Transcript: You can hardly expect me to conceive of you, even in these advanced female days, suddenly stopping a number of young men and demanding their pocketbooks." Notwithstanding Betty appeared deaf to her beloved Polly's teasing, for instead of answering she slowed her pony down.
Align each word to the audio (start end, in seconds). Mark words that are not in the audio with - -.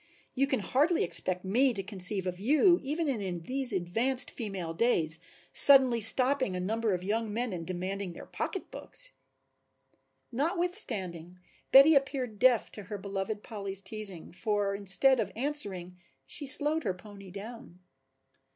You 0.33 0.47
can 0.47 0.61
hardly 0.61 1.03
expect 1.03 1.45
me 1.45 1.75
to 1.75 1.83
conceive 1.83 2.25
of 2.25 2.39
you, 2.39 2.79
even 2.81 3.07
in 3.07 3.41
these 3.43 3.71
advanced 3.71 4.31
female 4.31 4.73
days, 4.73 5.19
suddenly 5.53 6.01
stopping 6.01 6.55
a 6.55 6.59
number 6.59 6.95
of 6.95 7.03
young 7.03 7.31
men 7.31 7.53
and 7.53 7.67
demanding 7.67 8.13
their 8.13 8.25
pocketbooks." 8.25 9.11
Notwithstanding 10.31 11.37
Betty 11.71 11.93
appeared 11.93 12.39
deaf 12.39 12.71
to 12.71 12.85
her 12.85 12.97
beloved 12.97 13.43
Polly's 13.43 13.79
teasing, 13.79 14.31
for 14.31 14.73
instead 14.73 15.19
of 15.19 15.31
answering 15.35 15.95
she 16.25 16.47
slowed 16.47 16.81
her 16.83 16.95
pony 16.95 17.29
down. 17.29 17.79